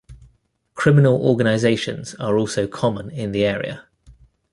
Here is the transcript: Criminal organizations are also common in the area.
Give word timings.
Criminal 0.73 1.15
organizations 1.21 2.15
are 2.15 2.35
also 2.35 2.65
common 2.65 3.11
in 3.11 3.33
the 3.33 3.45
area. 3.45 3.85